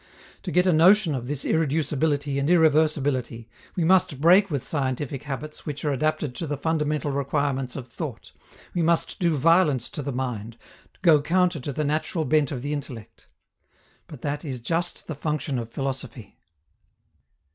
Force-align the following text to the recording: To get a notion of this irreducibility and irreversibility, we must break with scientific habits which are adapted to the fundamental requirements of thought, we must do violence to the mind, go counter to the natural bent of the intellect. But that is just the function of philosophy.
To 0.41 0.51
get 0.51 0.65
a 0.65 0.73
notion 0.73 1.13
of 1.13 1.27
this 1.27 1.45
irreducibility 1.45 2.39
and 2.39 2.49
irreversibility, 2.49 3.47
we 3.75 3.83
must 3.83 4.19
break 4.19 4.49
with 4.49 4.63
scientific 4.63 5.21
habits 5.21 5.63
which 5.67 5.85
are 5.85 5.91
adapted 5.91 6.33
to 6.37 6.47
the 6.47 6.57
fundamental 6.57 7.11
requirements 7.11 7.75
of 7.75 7.87
thought, 7.87 8.31
we 8.73 8.81
must 8.81 9.19
do 9.19 9.35
violence 9.35 9.89
to 9.89 10.01
the 10.01 10.11
mind, 10.11 10.57
go 11.03 11.21
counter 11.21 11.59
to 11.59 11.71
the 11.71 11.83
natural 11.83 12.25
bent 12.25 12.51
of 12.51 12.63
the 12.63 12.73
intellect. 12.73 13.27
But 14.07 14.23
that 14.23 14.43
is 14.43 14.59
just 14.59 15.05
the 15.05 15.13
function 15.13 15.59
of 15.59 15.69
philosophy. 15.69 16.39